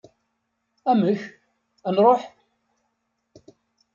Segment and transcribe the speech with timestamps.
[0.91, 1.21] Amek?
[1.87, 2.21] ad nruḥ?